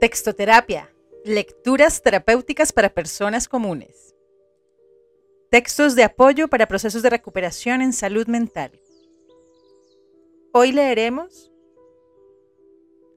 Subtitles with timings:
[0.00, 0.94] Textoterapia.
[1.24, 4.14] Lecturas terapéuticas para personas comunes.
[5.50, 8.80] Textos de apoyo para procesos de recuperación en salud mental.
[10.52, 11.50] Hoy leeremos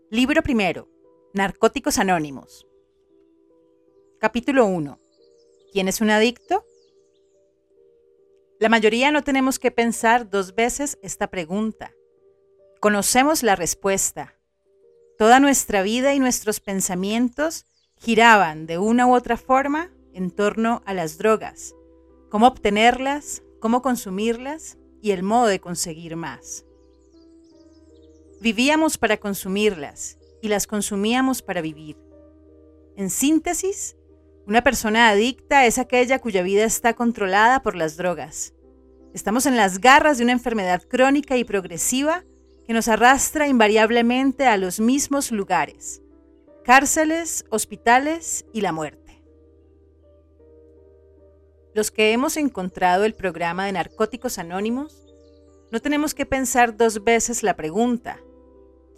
[0.09, 0.89] Libro primero.
[1.35, 2.65] Narcóticos Anónimos.
[4.19, 4.99] Capítulo 1.
[5.71, 6.65] ¿Quién es un adicto?
[8.59, 11.93] La mayoría no tenemos que pensar dos veces esta pregunta.
[12.79, 14.40] Conocemos la respuesta
[15.21, 17.67] Toda nuestra vida y nuestros pensamientos
[17.99, 21.75] giraban de una u otra forma en torno a las drogas,
[22.31, 26.65] cómo obtenerlas, cómo consumirlas y el modo de conseguir más.
[28.41, 31.97] Vivíamos para consumirlas y las consumíamos para vivir.
[32.97, 33.97] En síntesis,
[34.47, 38.55] una persona adicta es aquella cuya vida está controlada por las drogas.
[39.13, 42.23] Estamos en las garras de una enfermedad crónica y progresiva
[42.65, 46.01] que nos arrastra invariablemente a los mismos lugares,
[46.63, 49.23] cárceles, hospitales y la muerte.
[51.73, 55.07] Los que hemos encontrado el programa de Narcóticos Anónimos,
[55.71, 58.19] no tenemos que pensar dos veces la pregunta,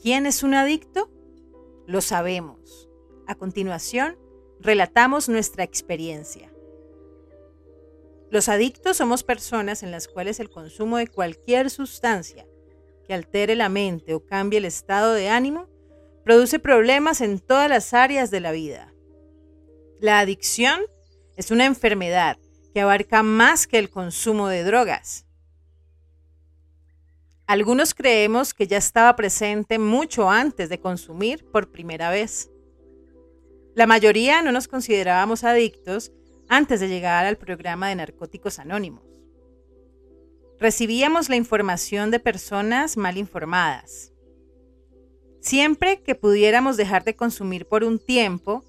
[0.02, 1.09] ¿quién es un adicto?
[1.86, 2.89] Lo sabemos.
[3.27, 4.17] A continuación,
[4.59, 6.52] relatamos nuestra experiencia.
[8.31, 12.48] Los adictos somos personas en las cuales el consumo de cualquier sustancia
[13.03, 15.67] que altere la mente o cambie el estado de ánimo,
[16.23, 18.93] produce problemas en todas las áreas de la vida.
[19.99, 20.81] La adicción
[21.35, 22.37] es una enfermedad
[22.73, 25.25] que abarca más que el consumo de drogas.
[27.45, 32.49] Algunos creemos que ya estaba presente mucho antes de consumir por primera vez.
[33.75, 36.11] La mayoría no nos considerábamos adictos
[36.47, 39.12] antes de llegar al programa de Narcóticos Anónimos
[40.59, 44.11] recibíamos la información de personas mal informadas.
[45.39, 48.63] Siempre que pudiéramos dejar de consumir por un tiempo,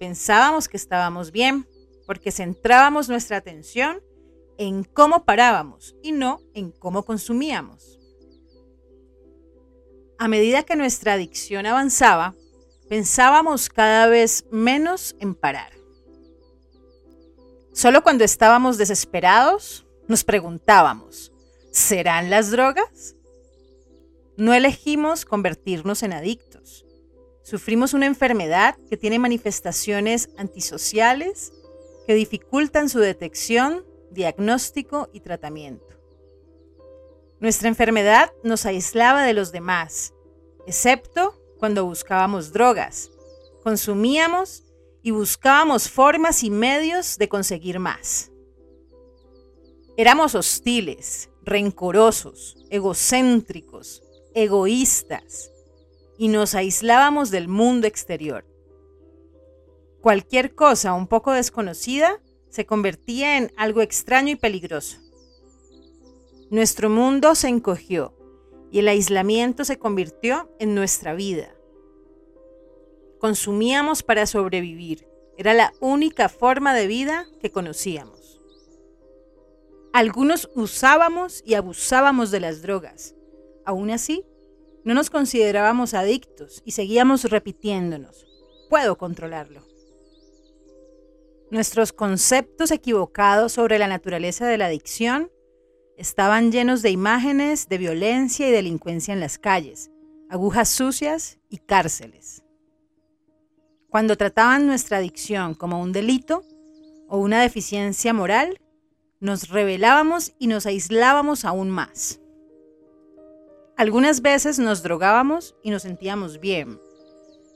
[0.00, 1.66] pensábamos que estábamos bien,
[2.06, 4.02] porque centrábamos nuestra atención
[4.58, 7.98] en cómo parábamos y no en cómo consumíamos.
[10.18, 12.34] A medida que nuestra adicción avanzaba,
[12.88, 15.72] pensábamos cada vez menos en parar.
[17.72, 21.32] Solo cuando estábamos desesperados nos preguntábamos,
[21.70, 23.14] ¿serán las drogas?
[24.36, 26.86] No elegimos convertirnos en adictos.
[27.42, 31.52] Sufrimos una enfermedad que tiene manifestaciones antisociales
[32.06, 35.86] que dificultan su detección, diagnóstico y tratamiento.
[37.40, 40.14] Nuestra enfermedad nos aislaba de los demás,
[40.66, 43.10] excepto cuando buscábamos drogas,
[43.62, 44.64] consumíamos
[45.02, 48.30] y buscábamos formas y medios de conseguir más.
[49.98, 54.00] Éramos hostiles, rencorosos, egocéntricos,
[54.32, 55.50] egoístas
[56.16, 58.46] y nos aislábamos del mundo exterior.
[60.00, 64.98] Cualquier cosa un poco desconocida se convertía en algo extraño y peligroso.
[66.48, 68.14] Nuestro mundo se encogió
[68.70, 71.56] y el aislamiento se convirtió en nuestra vida.
[73.18, 75.08] Consumíamos para sobrevivir.
[75.36, 78.27] Era la única forma de vida que conocíamos.
[79.92, 83.14] Algunos usábamos y abusábamos de las drogas.
[83.64, 84.24] Aún así,
[84.84, 88.26] no nos considerábamos adictos y seguíamos repitiéndonos,
[88.68, 89.66] puedo controlarlo.
[91.50, 95.30] Nuestros conceptos equivocados sobre la naturaleza de la adicción
[95.96, 99.90] estaban llenos de imágenes de violencia y delincuencia en las calles,
[100.28, 102.44] agujas sucias y cárceles.
[103.88, 106.44] Cuando trataban nuestra adicción como un delito
[107.08, 108.60] o una deficiencia moral,
[109.20, 112.20] nos rebelábamos y nos aislábamos aún más.
[113.76, 116.80] Algunas veces nos drogábamos y nos sentíamos bien,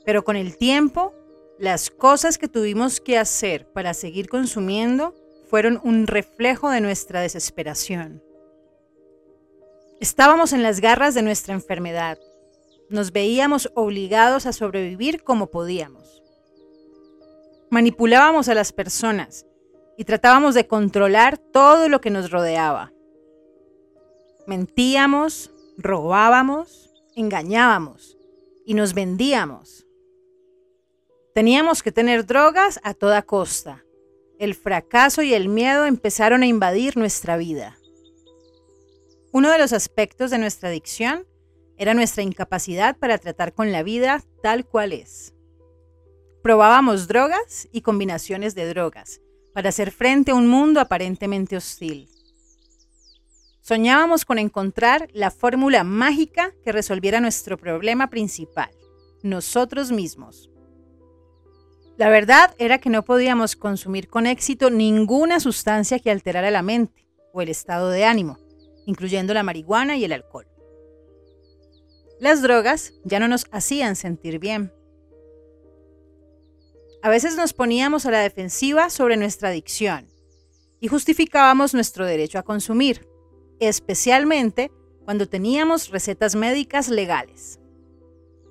[0.05, 1.13] pero con el tiempo,
[1.59, 5.15] las cosas que tuvimos que hacer para seguir consumiendo
[5.49, 8.23] fueron un reflejo de nuestra desesperación.
[9.99, 12.17] Estábamos en las garras de nuestra enfermedad.
[12.89, 16.21] Nos veíamos obligados a sobrevivir como podíamos.
[17.69, 19.45] Manipulábamos a las personas
[20.03, 22.91] y tratábamos de controlar todo lo que nos rodeaba.
[24.45, 28.17] Mentíamos, robábamos, engañábamos
[28.65, 29.87] y nos vendíamos.
[31.33, 33.85] Teníamos que tener drogas a toda costa.
[34.39, 37.77] El fracaso y el miedo empezaron a invadir nuestra vida.
[39.31, 41.25] Uno de los aspectos de nuestra adicción
[41.77, 45.33] era nuestra incapacidad para tratar con la vida tal cual es.
[46.41, 49.21] Probábamos drogas y combinaciones de drogas
[49.53, 52.09] para hacer frente a un mundo aparentemente hostil.
[53.61, 58.69] Soñábamos con encontrar la fórmula mágica que resolviera nuestro problema principal,
[59.21, 60.49] nosotros mismos.
[61.95, 67.07] La verdad era que no podíamos consumir con éxito ninguna sustancia que alterara la mente
[67.31, 68.39] o el estado de ánimo,
[68.85, 70.47] incluyendo la marihuana y el alcohol.
[72.19, 74.73] Las drogas ya no nos hacían sentir bien.
[77.03, 80.07] A veces nos poníamos a la defensiva sobre nuestra adicción
[80.79, 83.05] y justificábamos nuestro derecho a consumir,
[83.59, 84.71] especialmente
[85.03, 87.59] cuando teníamos recetas médicas legales.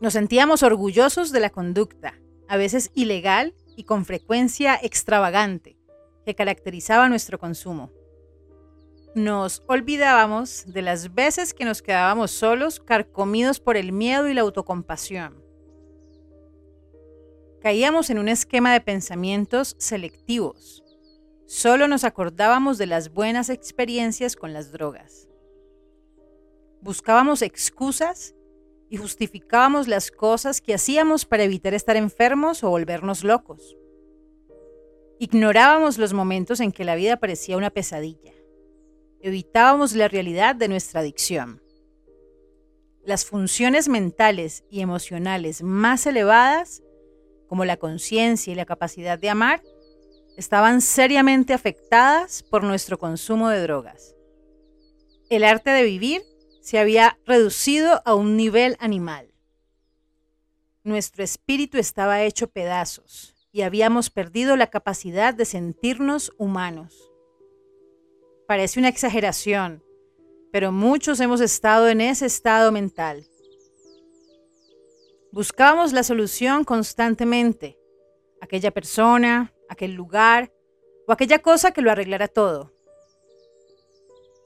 [0.02, 5.78] Nos sentíamos orgullosos de la conducta, a veces ilegal y con frecuencia extravagante,
[6.26, 7.90] que caracterizaba nuestro consumo.
[9.14, 14.42] Nos olvidábamos de las veces que nos quedábamos solos, carcomidos por el miedo y la
[14.42, 15.41] autocompasión.
[17.62, 20.82] Caíamos en un esquema de pensamientos selectivos.
[21.46, 25.28] Solo nos acordábamos de las buenas experiencias con las drogas.
[26.80, 28.34] Buscábamos excusas
[28.90, 33.76] y justificábamos las cosas que hacíamos para evitar estar enfermos o volvernos locos.
[35.20, 38.32] Ignorábamos los momentos en que la vida parecía una pesadilla.
[39.20, 41.62] Evitábamos la realidad de nuestra adicción.
[43.04, 46.82] Las funciones mentales y emocionales más elevadas,
[47.52, 49.62] como la conciencia y la capacidad de amar,
[50.38, 54.16] estaban seriamente afectadas por nuestro consumo de drogas.
[55.28, 56.22] El arte de vivir
[56.62, 59.34] se había reducido a un nivel animal.
[60.82, 67.12] Nuestro espíritu estaba hecho pedazos y habíamos perdido la capacidad de sentirnos humanos.
[68.48, 69.84] Parece una exageración,
[70.52, 73.26] pero muchos hemos estado en ese estado mental.
[75.32, 77.78] Buscábamos la solución constantemente,
[78.42, 80.52] aquella persona, aquel lugar
[81.08, 82.70] o aquella cosa que lo arreglara todo.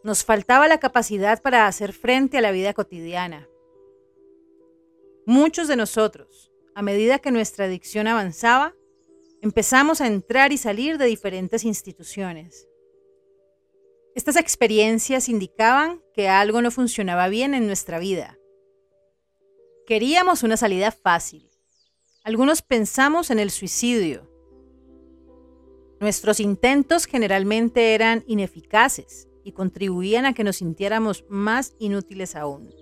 [0.04, 3.48] Nos faltaba la capacidad para hacer frente a la vida cotidiana.
[5.26, 8.72] Muchos de nosotros, a medida que nuestra adicción avanzaba,
[9.42, 12.68] empezamos a entrar y salir de diferentes instituciones.
[14.14, 18.35] Estas experiencias indicaban que algo no funcionaba bien en nuestra vida.
[19.86, 21.48] Queríamos una salida fácil.
[22.24, 24.28] Algunos pensamos en el suicidio.
[26.00, 32.74] Nuestros intentos generalmente eran ineficaces y contribuían a que nos sintiéramos más inútiles aún.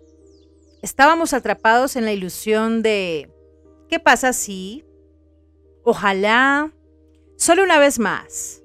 [0.81, 3.31] Estábamos atrapados en la ilusión de,
[3.91, 4.83] ¿qué pasa si?
[5.83, 6.73] Ojalá,
[7.37, 8.63] solo una vez más.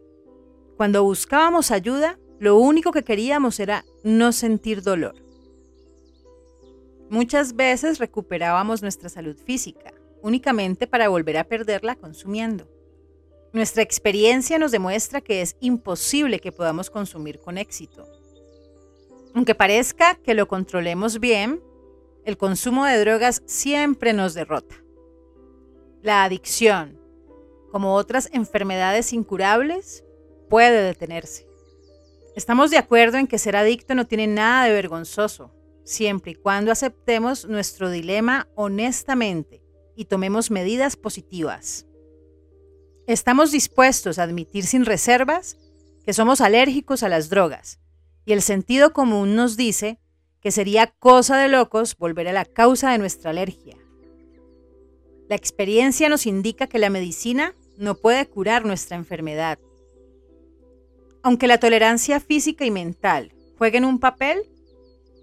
[0.77, 5.28] Cuando buscábamos ayuda, lo único que queríamos era no sentir dolor.
[7.09, 12.67] Muchas veces recuperábamos nuestra salud física, únicamente para volver a perderla consumiendo.
[13.51, 18.07] Nuestra experiencia nos demuestra que es imposible que podamos consumir con éxito.
[19.33, 21.63] Aunque parezca que lo controlemos bien,
[22.25, 24.75] el consumo de drogas siempre nos derrota.
[26.03, 26.99] La adicción,
[27.71, 30.03] como otras enfermedades incurables,
[30.47, 31.47] puede detenerse.
[32.35, 35.51] Estamos de acuerdo en que ser adicto no tiene nada de vergonzoso,
[35.89, 39.61] siempre y cuando aceptemos nuestro dilema honestamente
[39.95, 41.87] y tomemos medidas positivas.
[43.07, 45.57] Estamos dispuestos a admitir sin reservas
[46.05, 47.79] que somos alérgicos a las drogas
[48.23, 49.99] y el sentido común nos dice
[50.41, 53.75] que sería cosa de locos volver a la causa de nuestra alergia.
[55.27, 59.59] La experiencia nos indica que la medicina no puede curar nuestra enfermedad.
[61.23, 64.49] Aunque la tolerancia física y mental jueguen un papel,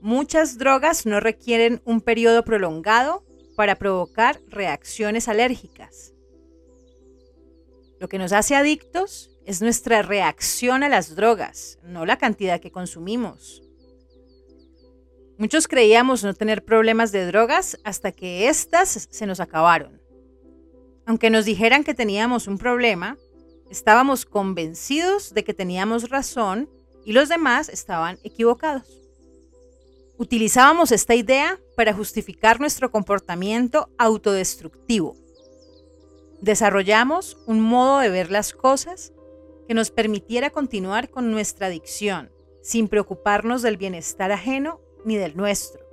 [0.07, 3.25] muchas drogas no requieren un periodo prolongado
[3.57, 6.15] para provocar reacciones alérgicas.
[7.99, 12.71] Lo que nos hace adictos es nuestra reacción a las drogas, no la cantidad que
[12.71, 13.65] consumimos.
[15.39, 20.01] Muchos creíamos no tener problemas de drogas hasta que éstas se nos acabaron.
[21.05, 23.19] Aunque nos dijeran que teníamos un problema,
[23.73, 26.71] estábamos convencidos de que teníamos razón
[27.05, 29.06] y los demás estaban equivocados.
[30.19, 35.17] Utilizábamos esta idea para justificar nuestro comportamiento autodestructivo
[36.41, 39.13] Desarrollamos un modo de ver las cosas
[39.67, 42.31] que nos permitiera continuar con nuestra adicción,
[42.63, 45.85] sin preocuparnos del bienestar ajeno ni del nuestro.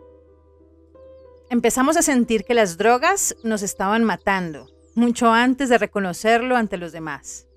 [1.50, 6.92] Empezamos a sentir que las drogas nos estaban matando, mucho antes de reconocerlo ante los
[6.92, 7.48] demás.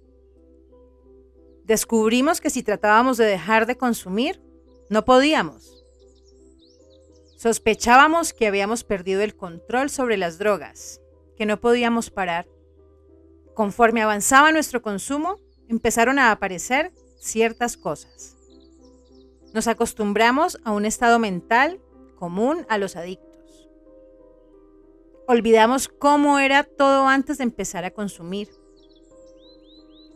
[1.65, 4.41] Descubrimos que si tratábamos de dejar de consumir,
[4.89, 5.76] no podíamos.
[7.37, 11.01] Sospechábamos que habíamos perdido el control sobre las drogas,
[11.37, 12.47] que no podíamos parar
[13.57, 18.37] Conforme avanzaba nuestro consumo, empezaron a aparecer ciertas cosas.
[19.55, 21.81] Nos acostumbramos a un estado mental
[22.17, 23.71] común a los adictos.
[25.27, 28.51] Olvidamos cómo era todo antes de empezar a consumir.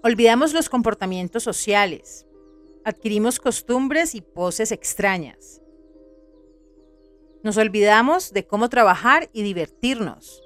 [0.02, 2.26] Olvidamos los comportamientos sociales.
[2.84, 5.62] Adquirimos costumbres y poses extrañas.
[7.42, 10.42] Nos olvidamos de cómo trabajar y divertirnos.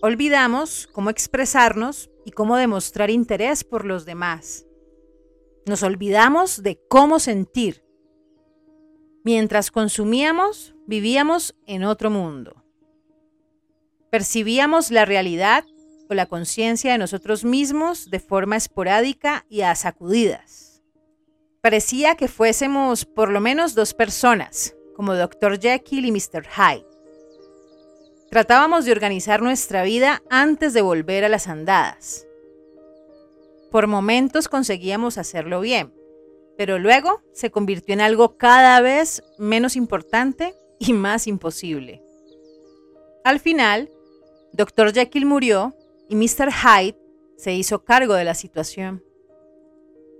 [0.00, 4.66] Olvidamos cómo expresarnos y cómo demostrar interés por los demás.
[5.66, 7.84] Nos olvidamos de cómo sentir.
[9.24, 12.64] Mientras consumíamos, vivíamos en otro mundo.
[14.10, 15.64] Percibíamos la realidad
[16.08, 20.82] o la conciencia de nosotros mismos de forma esporádica y a sacudidas.
[21.60, 25.58] Parecía que fuésemos por lo menos dos personas, como Dr.
[25.58, 26.44] Jekyll y Mr.
[26.44, 26.84] Hyde.
[28.28, 32.26] Tratábamos de organizar nuestra vida antes de volver a las andadas.
[33.70, 35.90] Por momentos conseguíamos hacerlo bien,
[36.58, 42.02] pero luego se convirtió en algo cada vez menos importante y más imposible.
[43.24, 43.90] Al final,
[44.52, 44.92] Dr.
[44.92, 45.74] Jekyll murió
[46.10, 46.52] y Mr.
[46.52, 46.98] Hyde
[47.38, 49.02] se hizo cargo de la situación.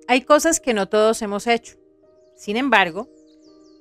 [0.08, 1.76] Hay cosas que no todos hemos hecho.
[2.34, 3.10] Sin embargo,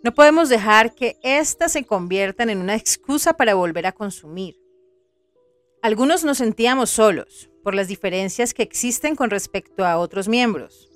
[0.03, 4.55] no podemos dejar que éstas se conviertan en una excusa para volver a consumir.
[5.81, 10.89] Algunos nos sentíamos solos por las diferencias que existen con respecto a otros miembros.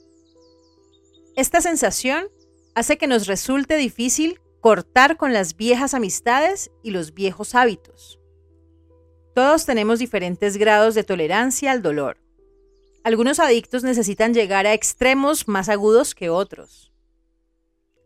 [1.36, 2.28] Esta sensación
[2.76, 8.20] hace que nos resulte difícil cortar con las viejas amistades y los viejos hábitos.
[9.36, 12.22] Todos tenemos diferentes grados de tolerancia al dolor.
[13.04, 16.93] Algunos adictos necesitan llegar a extremos más agudos que otros.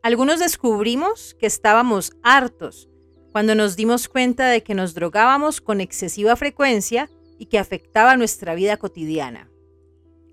[0.07, 2.87] Algunos descubrimos que estábamos hartos
[3.33, 8.55] cuando nos dimos cuenta de que nos drogábamos con excesiva frecuencia y que afectaba nuestra
[8.55, 9.51] vida cotidiana.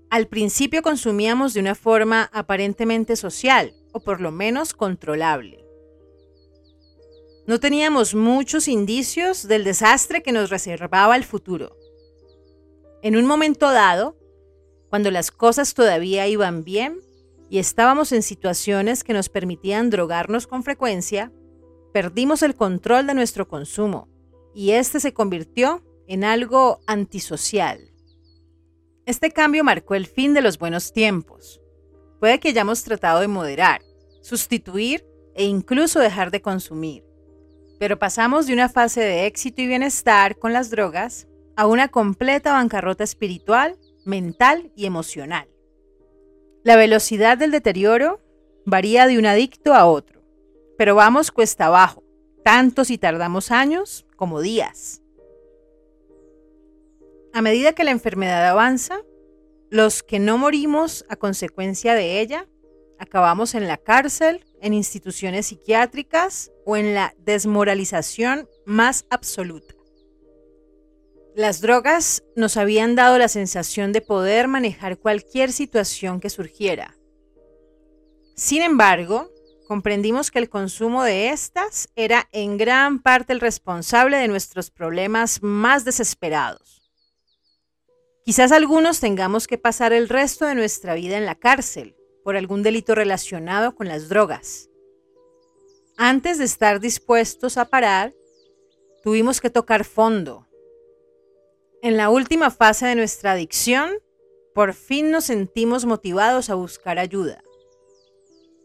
[0.09, 5.65] Al principio consumíamos de una forma aparentemente social, o por lo menos controlable.
[7.45, 11.75] No teníamos muchos indicios del desastre que nos reservaba el futuro.
[13.01, 14.15] En un momento dado,
[14.87, 17.01] cuando las cosas todavía iban bien
[17.49, 21.31] y estábamos en situaciones que nos permitían drogarnos con frecuencia,
[21.93, 24.09] perdimos el control de nuestro consumo
[24.53, 27.91] y este se convirtió en algo antisocial.
[29.05, 31.61] Este cambio marcó el fin de los buenos tiempos.
[32.19, 33.81] Puede que hayamos tratado de moderar,
[34.21, 37.03] sustituir e incluso dejar de consumir.
[37.77, 42.53] Pero pasamos de una fase de éxito y bienestar con las drogas a una completa
[42.53, 45.47] bancarrota espiritual, mental y emocional.
[46.65, 48.19] La velocidad del deterioro
[48.65, 50.23] varía de un adicto a otro,
[50.79, 52.03] pero vamos cuesta abajo,
[52.43, 55.03] tanto si tardamos años como días.
[57.33, 59.01] A medida que la enfermedad avanza,
[59.69, 62.47] los que no morimos a consecuencia de ella,
[62.97, 69.74] acabamos en la cárcel, en instituciones psiquiátricas o en la desmoralización más absoluta.
[71.35, 76.95] Las drogas nos habían dado la sensación de poder manejar cualquier situación que surgiera.
[78.37, 79.29] Sin embargo,
[79.67, 85.43] comprendimos que el consumo de estas era en gran parte el responsable de nuestros problemas
[85.43, 86.81] más desesperados.
[88.23, 92.63] Quizás algunos tengamos que pasar el resto de nuestra vida en la cárcel por algún
[92.63, 94.69] delito relacionado con las drogas.
[95.97, 98.15] Antes de estar dispuestos a parar,
[99.03, 100.47] tuvimos que tocar fondo.
[101.81, 103.91] En la última fase de nuestra adicción,
[104.53, 107.43] por fin nos sentimos motivados a buscar ayuda.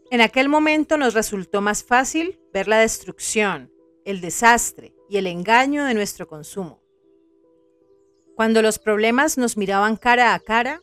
[0.09, 3.71] En aquel momento nos resultó más fácil ver la destrucción,
[4.05, 6.81] el desastre y el engaño de nuestro consumo.
[8.35, 10.81] Cuando los problemas nos miraban cara a cara,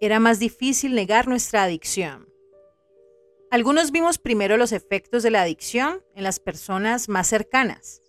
[0.00, 2.28] era más difícil negar nuestra adicción.
[3.50, 8.02] Algunos vimos primero los efectos de la adicción en las personas más cercanas.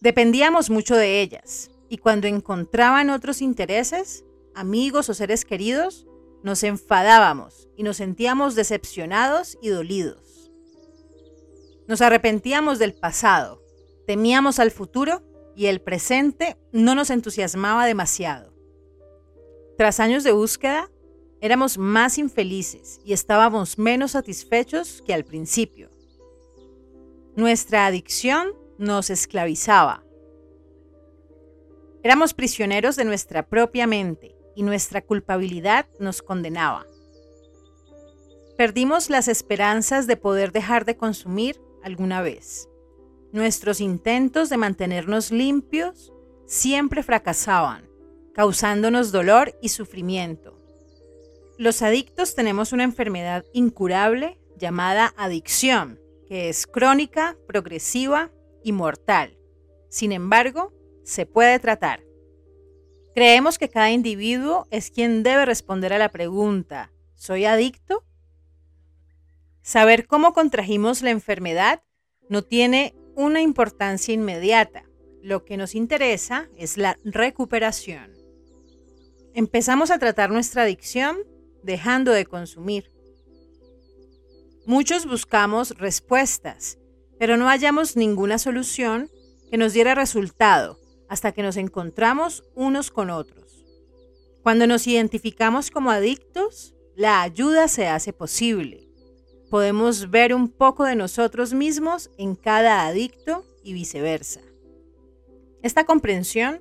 [0.00, 6.06] Dependíamos mucho de ellas y cuando encontraban otros intereses, amigos o seres queridos,
[6.42, 10.50] nos enfadábamos y nos sentíamos decepcionados y dolidos.
[11.86, 13.62] Nos arrepentíamos del pasado,
[14.06, 15.22] temíamos al futuro
[15.54, 18.54] y el presente no nos entusiasmaba demasiado.
[19.76, 20.88] Tras años de búsqueda,
[21.42, 25.88] Éramos más infelices y estábamos menos satisfechos que al principio.
[27.34, 30.04] Nuestra adicción nos esclavizaba.
[32.02, 36.86] Éramos prisioneros de nuestra propia mente y nuestra culpabilidad nos condenaba.
[38.56, 42.68] Perdimos las esperanzas de poder dejar de consumir alguna vez.
[43.32, 46.12] Nuestros intentos de mantenernos limpios
[46.46, 47.88] siempre fracasaban,
[48.34, 50.58] causándonos dolor y sufrimiento.
[51.58, 58.30] Los adictos tenemos una enfermedad incurable llamada adicción, que es crónica, progresiva
[58.64, 59.38] y mortal.
[59.88, 60.72] Sin embargo,
[61.10, 62.04] se puede tratar.
[63.14, 68.04] Creemos que cada individuo es quien debe responder a la pregunta, ¿soy adicto?
[69.62, 71.82] Saber cómo contrajimos la enfermedad
[72.28, 74.84] no tiene una importancia inmediata.
[75.20, 78.12] Lo que nos interesa es la recuperación.
[79.34, 81.18] Empezamos a tratar nuestra adicción
[81.64, 82.92] dejando de consumir.
[84.64, 86.78] Muchos buscamos respuestas,
[87.18, 89.10] pero no hallamos ninguna solución
[89.50, 90.79] que nos diera resultado
[91.10, 93.66] hasta que nos encontramos unos con otros.
[94.44, 98.88] Cuando nos identificamos como adictos, la ayuda se hace posible.
[99.50, 104.40] Podemos ver un poco de nosotros mismos en cada adicto y viceversa.
[105.62, 106.60] Esta comprensión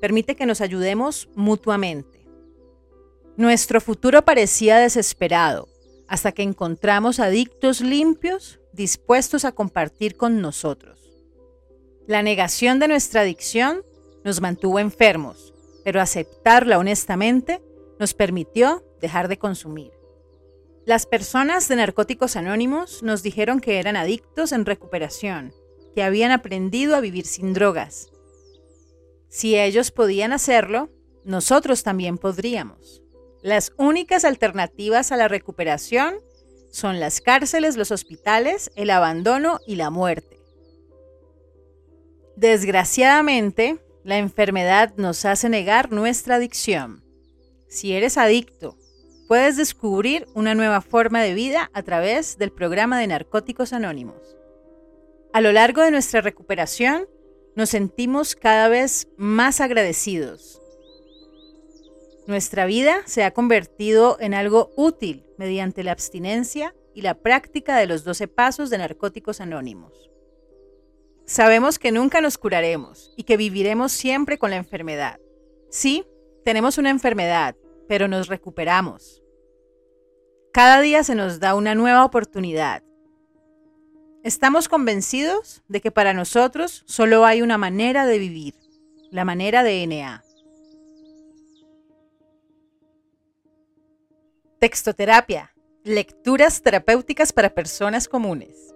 [0.00, 2.26] permite que nos ayudemos mutuamente.
[3.36, 5.68] Nuestro futuro parecía desesperado
[6.08, 11.05] hasta que encontramos adictos limpios dispuestos a compartir con nosotros.
[12.06, 13.82] La negación de nuestra adicción
[14.24, 15.52] nos mantuvo enfermos,
[15.84, 17.60] pero aceptarla honestamente
[17.98, 19.90] nos permitió dejar de consumir.
[20.84, 25.52] Las personas de Narcóticos Anónimos nos dijeron que eran adictos en recuperación,
[25.96, 28.12] que habían aprendido a vivir sin drogas.
[29.28, 30.90] Si ellos podían hacerlo,
[31.24, 33.02] nosotros también podríamos.
[33.42, 36.20] Las únicas alternativas a la recuperación
[36.70, 40.35] son las cárceles, los hospitales, el abandono y la muerte.
[42.36, 47.02] Desgraciadamente, la enfermedad nos hace negar nuestra adicción.
[47.66, 48.76] Si eres adicto,
[49.26, 54.36] puedes descubrir una nueva forma de vida a través del programa de Narcóticos Anónimos.
[55.32, 57.08] A lo largo de nuestra recuperación,
[57.54, 60.60] nos sentimos cada vez más agradecidos.
[62.26, 67.86] Nuestra vida se ha convertido en algo útil mediante la abstinencia y la práctica de
[67.86, 70.06] los 12 pasos de Narcóticos Anónimos.
[71.26, 75.18] Sabemos que nunca nos curaremos y que viviremos siempre con la enfermedad.
[75.70, 76.04] Sí,
[76.44, 77.56] tenemos una enfermedad,
[77.88, 79.24] pero nos recuperamos.
[80.52, 82.84] Cada día se nos da una nueva oportunidad.
[84.22, 88.54] Estamos convencidos de que para nosotros solo hay una manera de vivir,
[89.10, 90.22] la manera de NA.
[94.60, 95.52] Textoterapia.
[95.82, 98.75] Lecturas terapéuticas para personas comunes.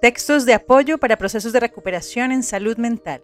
[0.00, 3.22] Textos de apoyo para procesos de recuperación en salud mental.